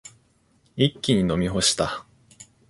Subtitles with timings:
[0.75, 2.07] 一気に飲み干した。